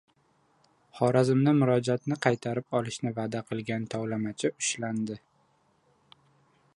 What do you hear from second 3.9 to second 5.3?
tovlamachi ushlandi